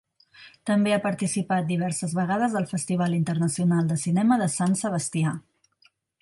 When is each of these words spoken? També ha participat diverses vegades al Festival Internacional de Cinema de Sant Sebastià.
També 0.69 0.93
ha 0.93 1.01
participat 1.03 1.67
diverses 1.67 2.15
vegades 2.19 2.55
al 2.61 2.65
Festival 2.71 3.13
Internacional 3.19 3.93
de 3.93 3.99
Cinema 4.05 4.39
de 4.43 4.49
Sant 4.55 4.75
Sebastià. 4.81 5.37